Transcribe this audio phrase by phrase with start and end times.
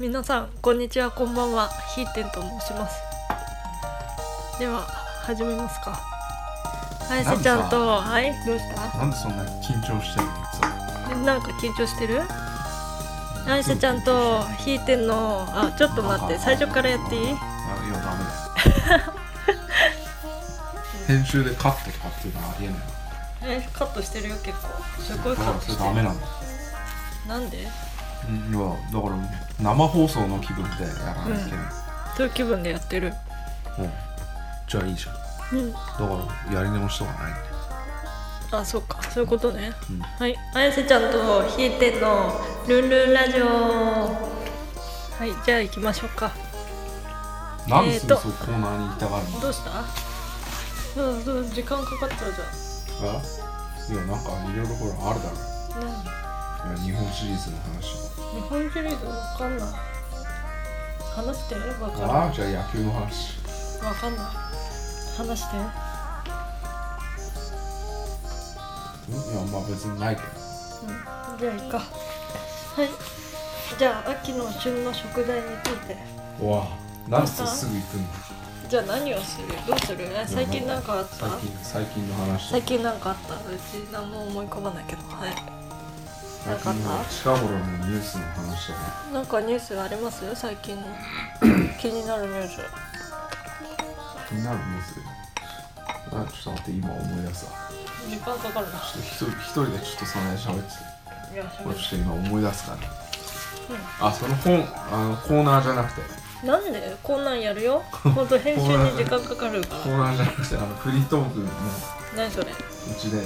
[0.00, 1.68] 皆さんこんにちはこんばんは。
[1.94, 3.00] ひーてんと申します。
[4.58, 4.82] では
[5.24, 5.90] 始めますか。
[5.92, 8.98] はいせちゃんとはいどうした？
[8.98, 10.26] なんでそんなに緊張してる
[11.18, 11.24] の？
[11.24, 12.20] なんか緊張してる？
[12.20, 17.22] はいせちゃんとひーてんのあちょっと待って最初からやっていい？
[17.22, 17.36] あいや
[18.00, 18.24] ダメ
[19.04, 19.12] だ
[21.08, 22.78] 編集でカットとかっていうのはありえない
[23.60, 24.68] えカットしてるよ結構。
[25.02, 25.78] すごいカットしてる。
[25.78, 26.20] ダメなの
[27.26, 27.66] なんで？
[28.26, 28.54] うん。
[28.54, 29.16] いやだから
[29.60, 31.66] 生放送の気分でやらなきゃいけない、
[32.16, 33.12] そういう気分でやってる。
[33.78, 33.90] うん。
[34.66, 35.12] じゃあいいじゃ
[35.54, 35.58] ん。
[35.58, 35.72] うん。
[35.72, 35.84] だか
[36.50, 37.40] らやり直しとかないんで。
[38.50, 39.02] あそうか。
[39.02, 39.72] そういうことね。
[39.90, 40.00] うん。
[40.00, 42.32] はい、あやせちゃんとひいてんの？
[42.66, 43.46] ルンルンラジオ。
[43.46, 46.32] はいじゃあ行きましょうか。
[47.68, 49.40] なんですそうコーナーに行きたがるの。
[49.40, 49.84] どうした？
[50.94, 52.40] そうそう時間かかっちゃうじ
[53.04, 53.92] あ？
[53.92, 55.36] いやなんかいろいろほらあるだろ。
[55.36, 55.94] ゃん。
[56.04, 56.17] 何
[56.84, 59.68] 日本シリーズの話と日本シリーズわかんない。
[61.14, 63.36] 話してわかんかなああじゃあ野球の話。
[63.80, 64.26] いわかんない。
[65.16, 65.62] 話してうん
[69.14, 70.28] いやまあ別にないけど。
[70.82, 71.38] うん。
[71.38, 71.78] じゃあいいか。
[71.78, 71.84] は
[72.84, 72.88] い。
[73.78, 75.96] じゃあ秋の旬の食材について。
[76.40, 76.66] うわ
[77.08, 78.14] なんですぐ行くんだ
[78.68, 79.48] じゃあ何をする？
[79.66, 79.98] どうする？
[80.02, 81.16] え最近なんかあった？
[81.16, 82.50] 最近最近の話。
[82.50, 83.34] 最近なんかあった？
[83.34, 85.02] うち何も思い浮かばないけど。
[85.04, 85.57] はい
[86.46, 88.78] なんか近のった近頃のニュースの話とか
[89.12, 90.34] なんかニュースあります？
[90.34, 90.82] 最近の。
[91.78, 92.60] 気になるニュース。
[94.28, 95.00] 気になるニュース？
[96.10, 97.52] あちょっと待って今思い出すわ。
[98.08, 98.72] 時間かかるな。
[98.72, 101.34] ちょっと一人一人でちょっとその間喋ってて。
[101.34, 102.80] いやこれちょっと今思い出すからう
[104.00, 106.00] あその本あのコーナーじゃなくて。
[106.46, 106.96] んなんで？
[107.02, 107.82] こんなんやるよ？
[107.90, 109.60] ほんと編集に時間かかる。
[109.62, 111.46] か コらーナーじゃなくてあのフリートークの。
[112.16, 112.46] 何それ？
[112.50, 112.54] う
[112.98, 113.22] ちで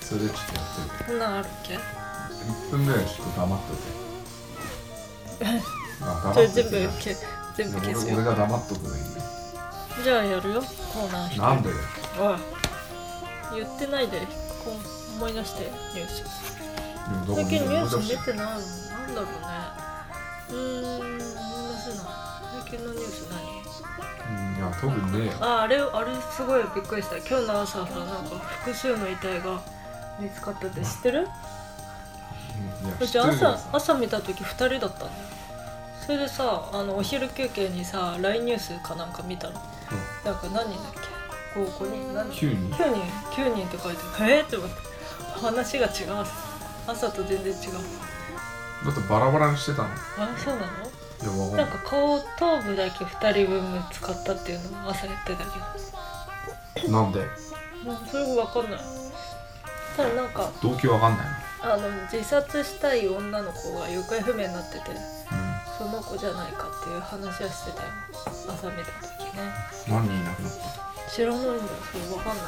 [0.00, 0.60] それでちょっとや
[0.94, 1.74] ってこんなんあるっけ？
[1.74, 1.80] る
[2.46, 3.82] 1分ぐらいちょっと黙っといて
[6.02, 7.16] あ黙っと全部け
[7.56, 8.16] 全部俺消すよ。
[8.16, 9.08] 俺が黙っとくのいいね
[10.04, 10.62] じゃあやるよ。
[10.92, 13.60] コーナーなんでおい。
[13.60, 14.20] 言ってないで。
[14.64, 16.22] こう思い出してニュース。
[17.34, 18.50] 最近ニュース見てないの？
[18.50, 19.28] なんだろうね。
[20.50, 21.22] うーん思い出
[21.92, 22.02] せな。
[22.02, 22.06] い
[22.68, 23.36] 最近のニュース何？
[24.28, 24.86] うんいや特
[25.16, 27.16] にねああれあれすごいびっくりした。
[27.18, 29.60] 今日の朝さなんか複数の遺体が
[30.18, 31.28] 見つかったって知ってる？
[33.00, 35.10] うんいやうち知って朝さ朝見た時2人だったんだよ
[36.04, 39.54] それでさあのお昼休憩にさ LINE ニュースかなんか見たの。
[40.24, 40.92] なんか何人だっ
[41.54, 42.14] け？5人。
[42.14, 42.76] 何人？9人。
[42.76, 43.02] 9人。
[43.42, 44.32] 9人って書いてある。
[44.32, 44.74] へえって思って。
[45.40, 45.92] 話が違う。
[46.86, 47.52] 朝と全然違う。
[48.84, 49.88] だってバラバラにしてたの。
[49.88, 50.62] いあそうな
[51.50, 51.56] の？
[51.56, 55.44] なんか顔頭部だけ2人分見つかったっていうのを朝言ってた
[56.82, 57.26] けなんで？
[58.10, 58.80] それ分かんない。
[59.96, 61.26] ただなんか動機わかんない
[61.66, 65.00] あの自殺したい女の子が行方不明になってての
[65.76, 67.88] その子じゃないかっていう話はしてたよ。
[68.48, 69.52] 朝見た時ね。
[69.88, 71.10] うん何人いなくなった？
[71.10, 71.60] 知らないんだよ
[71.92, 72.46] それ分かんない。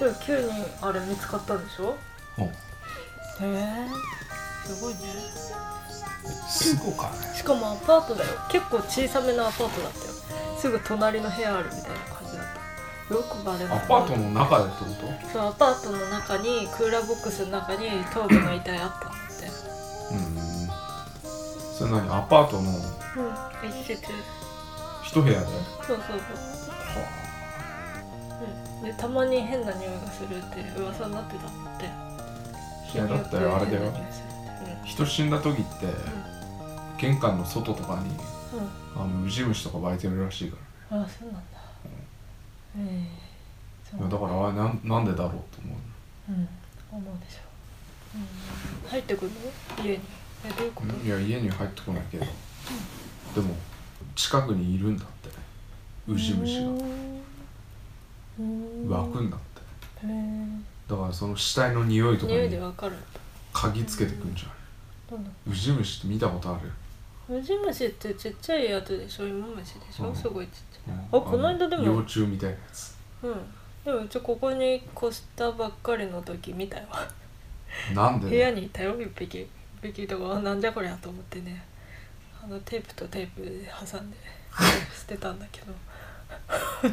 [0.00, 1.96] でも9人あれ見つかったんでしょ？
[2.38, 2.40] う。
[2.42, 2.48] んへ
[3.40, 3.88] え。
[4.66, 5.00] すごいね。
[6.48, 7.34] すごかね。
[7.36, 8.30] しかもアパートだよ。
[8.50, 10.04] 結構小さめのアパートだったよ。
[10.58, 12.13] すぐ隣の部屋あるみたいな
[13.06, 13.12] ア
[13.86, 14.86] パートの中でってこ
[15.30, 19.46] そうアパートの中にクーラーボックスの中に頭部の遺体あったって。
[19.46, 19.52] と
[20.14, 20.18] うん。
[21.74, 22.10] それ何？
[22.18, 22.70] アパートの？
[22.70, 22.76] うん
[23.68, 24.00] 一室。
[25.04, 25.46] 一部屋で？
[25.46, 25.56] そう
[25.86, 26.18] そうそう。
[28.80, 31.84] うん、でたまに変な匂いがするって噂になってたって。
[32.94, 33.58] いやだってあれだよ。
[33.68, 34.24] 変な匂いする
[34.72, 35.88] って人死んだ時って
[36.96, 38.08] 玄関の外とかに
[38.54, 40.56] うん、うんあのウジ虫とか湧いてるらしいか
[40.90, 41.53] あそうなんだ
[44.08, 46.32] だからあれなんなんでだろうと思う。
[46.32, 46.48] うん。
[46.90, 47.40] 思うでしょ
[48.16, 48.86] う。
[48.86, 48.90] ん。
[48.90, 49.84] 入ってくるの？
[49.84, 50.00] 家に。
[50.44, 51.06] えどういうこと？
[51.06, 52.24] いや家には入ってこないけど。
[53.34, 53.54] でも
[54.14, 55.28] 近くにいるんだって。
[56.06, 56.70] ウジ虫が。
[58.40, 58.88] うん。
[58.88, 60.06] 湧くんだって。
[60.06, 60.46] へえ
[60.88, 62.96] だからその死体の匂いとか匂いでにわかる
[63.52, 65.18] 嗅ぎつけてくんじゃな？
[65.18, 66.70] いウジ虫って見たことある？
[67.36, 69.26] ウジ虫ってちっちゃいやつでしょ？
[69.26, 70.14] 芋虫でしょ、うん。
[70.14, 70.94] すごいちっちゃい。
[70.94, 71.00] うん。
[71.00, 72.94] あこの間でも幼虫みたいなやつ。
[73.22, 73.34] うん
[73.84, 76.84] でもうちここに越したばっかりの時見たよ。
[77.94, 79.48] なんで部屋にいたよ一匹一
[79.82, 81.62] 匹とかあなんじゃこりゃと思ってね。
[82.42, 84.16] あのテープとテープで挟んで
[84.96, 85.72] 捨てたんだけど。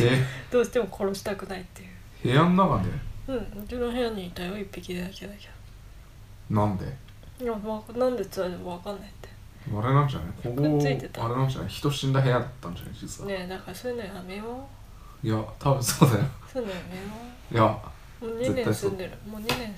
[0.00, 0.24] え？
[0.50, 1.88] どうしても殺したくないっていう。
[2.24, 2.90] 部屋の中で？
[3.28, 5.48] うんうちの部屋にいたよ一匹だけだけ
[6.50, 6.84] なんで？
[7.38, 9.28] どいやわなんでつられもわかんないって。
[9.72, 10.28] あれなんじゃない？
[10.42, 11.24] ここくっついてた。
[11.24, 11.68] あれなんじゃない？
[11.68, 12.94] 人死んだ部屋だったんじゃない？
[12.94, 14.48] 実は、ねえだからそういうのやめよう
[15.22, 16.24] いや多分そうだよ。
[16.52, 17.02] そういうのやめよ
[17.52, 17.78] いや
[18.20, 19.10] うもう2年住んでる。
[19.28, 19.74] もう2年住んで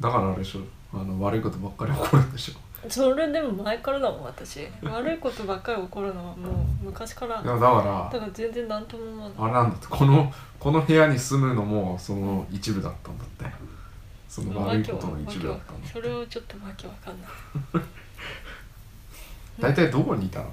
[0.00, 0.60] だからあれでしょ。
[0.92, 2.90] あの悪いことばっかり起こるんでしょ。
[2.90, 4.66] それでも前からだもん私。
[4.82, 7.40] 悪いことばっかり起こるのはもう昔から。
[7.40, 9.38] いやだだかから全然何とも思わない。
[9.38, 9.86] らあれなんだって。
[9.88, 13.72] このこの部屋に住むのもその一部だったんだって。
[14.28, 17.28] その悪いことの一部だったんだそれをちょっとわけわかんない。
[19.60, 20.46] 大体どこにいたの？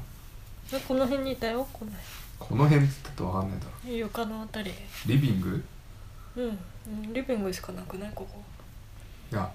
[0.70, 1.92] でこの辺にいたよこの
[2.39, 3.71] この辺って言ってわかんないだろ。
[3.81, 4.71] 辺床のあたり。
[5.06, 5.63] リビング？
[6.38, 6.50] うんう
[7.07, 8.12] んリビングしかなくない？
[8.15, 8.41] ここ。
[9.31, 9.51] いや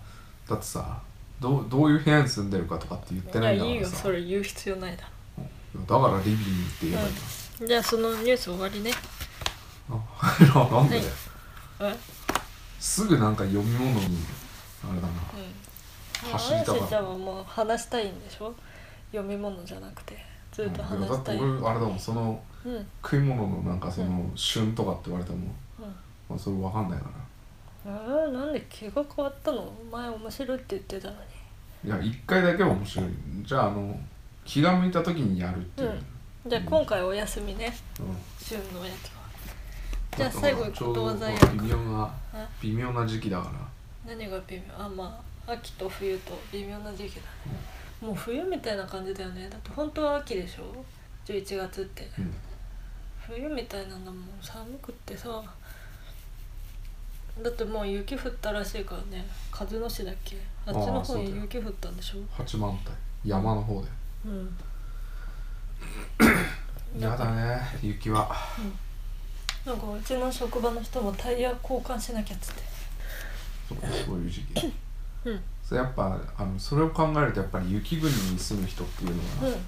[0.49, 1.01] だってさ
[1.41, 3.87] どうどういう部屋に住んでるかとかって言ってないんだいやいいよ。
[3.87, 5.09] からさそれ言う必要ないだ
[5.75, 5.87] うん。
[5.87, 6.45] だからリビングっ
[6.79, 7.21] て言えばいいんだ、
[7.61, 8.93] ろじゃあそのニュース終わりね。
[9.91, 10.99] あなんで。
[10.99, 11.11] だよ
[11.81, 11.97] え
[12.79, 14.19] すぐなんか読み物に
[14.85, 15.09] あれだな。
[15.09, 16.33] うん。
[16.33, 18.55] 走りたかったちゃんはもう話したいんでしょ？
[19.11, 20.17] 読み物じゃなくて。
[20.53, 20.89] ずっとうん。
[20.89, 21.39] 話したい。
[21.39, 25.47] だって俺あれだもんそのうんうん食い物のなんかその旬とかって言われても、
[26.29, 27.07] まあ、それわかんないか
[27.87, 29.71] えー、なんで気が変わったの？
[29.93, 31.21] 前面白いって言ってたのに。
[31.91, 33.07] らいや一回だけは面白い。
[33.45, 33.95] じゃああの
[34.43, 36.03] 気が向いた時にやるっていう、
[36.47, 37.71] じゃあ今回お休みね。
[38.01, 38.17] うん。
[38.41, 39.23] 旬のやつは。
[40.17, 43.51] じゃあ最後ちょうどことわざやる微妙なあ微妙な時期だか
[44.07, 44.15] ら。
[44.17, 44.63] 何が微妙？
[44.79, 47.29] あまあ秋と冬と微妙な時期だね。
[48.01, 49.47] もう冬みたいな感じだよね。
[49.51, 50.85] だって本当は秋でしょ
[51.27, 52.09] ？11月って。
[52.19, 52.35] うん
[53.27, 55.43] 冬みたいなんだもん寒くってさ
[57.43, 60.37] だってもう雪降ったらしいからね鹿角市だっけ
[60.67, 62.19] あっちの方に雪降ったんでしょ？
[62.31, 62.93] 八幡平。
[63.25, 63.89] 山の方で
[64.27, 64.57] うん。
[67.01, 68.31] やだね雪は。
[69.67, 72.63] なんかうちの職場の人もタイヤ交換しなきゃっつって。
[73.69, 74.73] そうそういう時期。
[75.25, 75.43] うん。
[75.65, 79.65] それやっぱあのそれを考えるとやっぱり雪国に住む人っていうのは、うん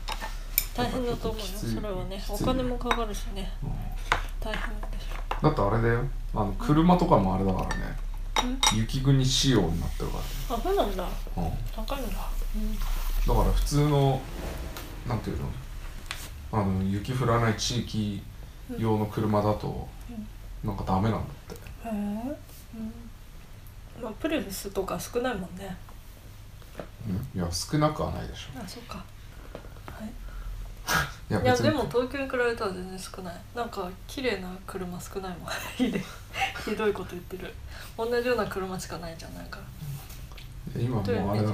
[0.76, 1.46] 大変だと思うよ。
[1.46, 3.50] それはねお金もかかるしね。
[3.62, 3.70] うん
[4.38, 5.08] 大変でし
[5.43, 6.05] だってあれだよ。
[6.34, 7.96] あの車とかもあれだからね。
[8.73, 10.19] ょ雪国仕様になってるか
[10.50, 11.02] あそうなんだ。
[11.02, 11.08] ら、
[11.38, 12.12] うん、だ高いんだ。
[12.14, 12.23] か
[13.26, 14.20] ら普通の
[15.08, 15.49] なんていうの？
[16.52, 18.22] あの雪降らない地域
[18.79, 19.88] 用の車だと
[20.62, 21.55] なんかダメなんだって。
[21.55, 21.58] へ
[21.88, 24.02] えうん。
[24.02, 25.76] まあプリウスとか少ないもんね。
[27.08, 27.40] うん。
[27.40, 28.61] いや少なくはないでしょ。
[28.62, 28.99] あそっか。
[28.99, 29.06] はい
[31.28, 33.34] いやいやでも東京に比べたら全然少ない。
[33.55, 35.49] なんか綺麗な車少ないもん。
[35.76, 36.00] ひで
[36.64, 37.52] ひどいこと言ってる。
[37.99, 39.58] 同じような車しかないじゃんなんか。
[40.76, 41.52] 今もうあれだ。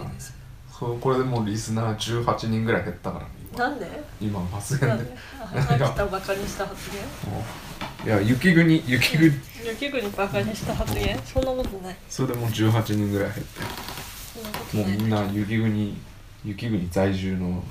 [0.71, 3.21] そうこれでもうリスナー18人ぐらい減ったか
[3.57, 3.87] らなんで？
[4.21, 5.17] 今発言で。
[5.55, 7.01] 秋田バカにした発言。
[8.05, 9.33] いや雪国雪国。
[9.65, 11.19] 雪国バカにした発言？
[11.25, 11.97] そんなことない。
[12.11, 14.77] それでもう18人ぐらい減って。
[14.77, 15.97] もうみんな雪国
[16.45, 17.63] 雪国在住の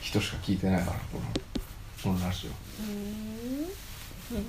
[0.00, 4.46] 人しか聞いてないからこのこのラジうーんうん。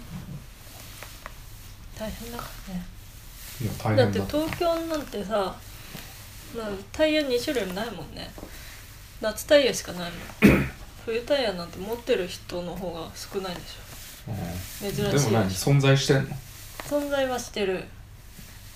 [1.98, 2.86] 大変だからね。
[3.62, 4.04] オいや大だ。
[4.06, 5.56] って変だ東京なんてさ
[6.56, 8.30] なんタイヤ2種類ないもんね。
[9.22, 10.18] 夏タイヤしかないも
[10.56, 10.70] ん。
[11.06, 13.64] 冬タイヤなんて持ってる人の方が少ないでし
[14.84, 14.94] うん。
[14.94, 15.50] 珍しいでも何？
[15.50, 16.30] 存在してんの？
[16.32, 16.36] ょ
[17.02, 17.84] 存在はしてる。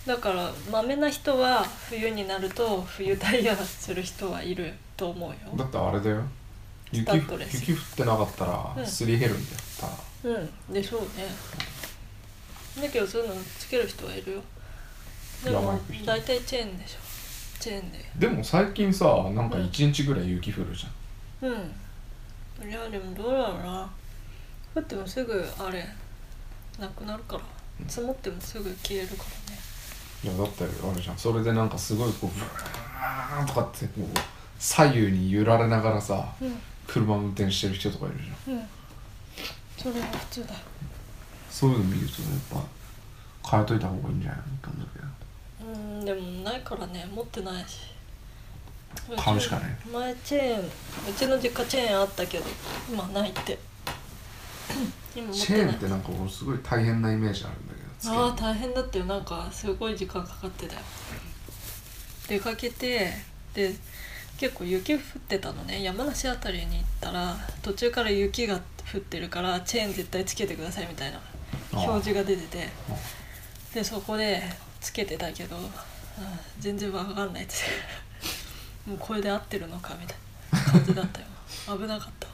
[0.07, 5.35] だからまめな人は冬になると冬タイヤする人はいると思うよ。
[5.55, 6.23] だってあれだよ
[6.91, 7.09] 雪
[7.73, 8.45] 降ってなかった
[8.75, 8.81] うん。
[8.81, 9.93] らすり減るんだよただ
[10.23, 10.73] うん。
[10.73, 11.07] でしょうね。
[12.81, 14.41] だけどそういうのつける人はいるよ。
[15.43, 16.97] でも大体チェーンでしょ。
[17.59, 17.99] チェーンで。
[18.17, 21.49] でも最近さなんか1日ぐらい雪降るじゃん。
[21.49, 21.55] う
[22.65, 22.69] ん。
[22.69, 23.89] いやでもどうだろうな。
[24.75, 25.85] 降ってもすぐあれ
[26.79, 27.41] なくなるから。
[27.87, 29.59] 積もってもすぐ消えるからね。
[30.23, 31.17] いやだってあれじゃん。
[31.17, 34.19] それでなんかすごいこうブーンとかってこう
[34.59, 36.55] 左右に揺られながらさうん
[36.91, 38.57] 車運転してる人とかいるじゃん。
[38.57, 38.67] うん。
[39.77, 40.53] それは普通だ。
[40.53, 40.59] よ
[41.49, 42.63] そういうの見るとやっ
[43.41, 45.71] ぱ変えといた方がいいんじゃないのって思うけど。
[45.71, 47.79] うんでもないからね持ってないし。
[49.17, 49.77] 買うしかない。
[49.89, 52.43] 前チェーンうちの実家チェーンあったけど
[52.91, 53.57] 今ないって。
[55.15, 59.05] 今チェーンってなんか俺すごい大変なイメージあるんだけどああ大変だってよ。
[59.05, 60.81] なんかすごい時間かかってたよ。
[62.27, 63.13] 出かけて
[63.53, 63.73] で
[64.41, 65.83] 結構雪降ってたのね。
[65.83, 68.59] 山梨あたりに行ったら途中から雪が
[68.91, 71.19] 降ってるからチェーン絶対つけてくださいみたいな
[71.71, 72.67] 表示が出てて。
[72.89, 72.95] あ
[73.75, 74.41] でそこで
[74.79, 75.59] つけてたけどあ
[76.59, 77.53] 全然わかんないって。
[78.89, 80.17] もうこれで合ってるのかみたい
[80.51, 81.27] な感じだったよ。
[81.77, 82.27] 危なかった。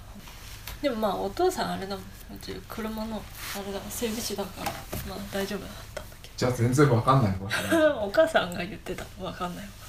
[0.81, 2.05] でもまあお父さんあれだもん。
[2.33, 3.21] うち車の
[3.53, 3.81] あれだ。
[3.89, 4.71] 整備士だから
[5.09, 7.35] まあ大丈夫だったんだけじゃあ全然わかんない
[8.01, 9.03] お母さんが言ってた。
[9.21, 9.86] わかんないわ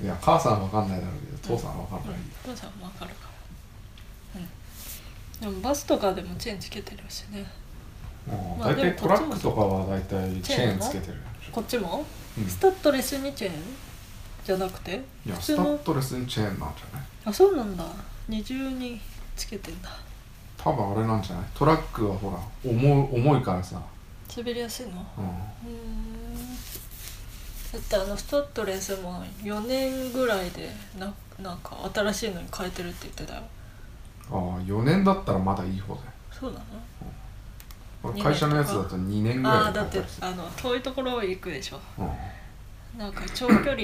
[0.00, 3.28] いいや母さんはわかんないだろうけど父さんはわかんない、お父さんもわかるか
[4.34, 4.40] ら。
[5.46, 5.52] うん。
[5.52, 7.44] でもバスとかでもチェーンつけてるしね。
[8.28, 8.58] うん。
[8.58, 11.14] まあ大体トラックとかは大体チェーンつけてる
[11.50, 12.04] こっちも、
[12.38, 12.46] うん。
[12.46, 13.54] スタッドレスにチェーン？
[14.44, 15.00] じゃなくて？
[15.26, 15.64] いや普通の？
[15.64, 17.06] スタッドレスにチェーンなんじゃない？
[17.26, 17.84] あそうなんだ。
[18.28, 19.00] 二重に
[19.36, 19.90] つけてんだ。
[20.56, 21.44] 多分あれなんじゃない？
[21.54, 23.82] トラックはほら重い重いからさ、
[24.36, 24.92] 滑りやすいの？
[25.18, 26.31] うん、うーん
[27.72, 31.12] だってあのスタッドレスも4年ぐらいでな
[31.42, 33.42] なんか新しいのに変えてるって言ってたよ。
[34.30, 36.06] ああ4年だったらまだいい方だよ。
[36.30, 36.64] そうなの？
[38.02, 41.80] 俺二年会社のやつだと2年ぐらいああだってあの遠いところ行くでしょ。
[41.98, 42.98] うん。
[42.98, 43.78] なんか長距離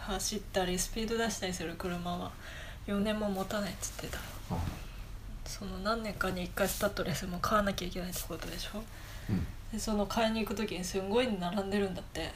[0.00, 2.32] 走ったりスピード出したりする車は
[2.86, 4.18] 4年も持たないっつってた。
[5.44, 8.82] その何年かに1回スタッドレスも買わなきゃいけないってことでしょ。
[9.30, 9.46] うん。
[9.72, 12.32] でその買いに行く時にすんごい並んでるんだって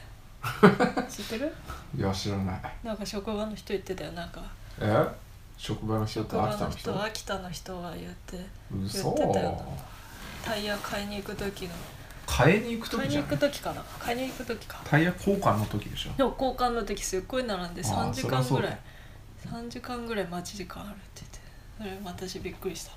[1.09, 1.53] 知ってる？
[1.97, 2.61] いや知らない。
[2.83, 4.41] なんか職場の人言ってたよなんか。
[4.79, 5.07] え？
[5.57, 7.03] 職場の人と職場秋田の人？
[7.03, 8.37] 秋田の人が言って
[8.85, 9.13] 嘘。
[9.15, 9.63] 言ってたよ
[10.43, 11.71] タイヤ買いに行く時の。
[12.25, 13.83] 買いに行く買いに行く時かな？
[13.99, 14.81] 買いに行く時か。
[14.83, 16.11] タイヤ交換の時でしょ？
[16.17, 18.79] でも交換の時すっごい並んであー3時間ぐらい。
[19.45, 21.21] 3時間ぐらい待ち時間あるって
[21.79, 22.91] 言ってそれ私びっくりした。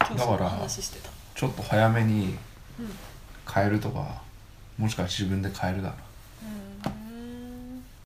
[0.00, 1.10] 今日だからその話してた。
[1.34, 2.36] ちょっと早めに
[2.78, 2.90] うん。
[3.44, 4.22] 買えるとか
[4.78, 5.94] もしかして自分で買えるだろ